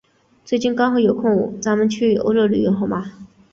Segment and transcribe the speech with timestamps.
[0.03, 3.27] 刚好最近有空，咱们去欧洲旅游好吗？